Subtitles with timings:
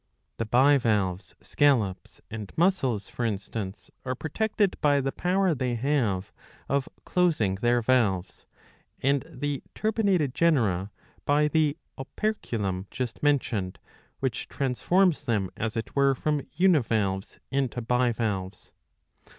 [0.37, 6.31] The Bivalves, scallops and mussels for instance, are protected by the power they have
[6.67, 8.47] of closing their valves;
[9.03, 10.89] and the turbinated genera
[11.23, 13.77] by the operculum just mentioned,
[14.21, 18.71] which trans forms them, as it were, from univalves into bivalves.